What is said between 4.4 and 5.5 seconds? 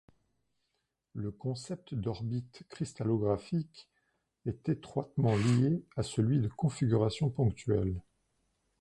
est étroitement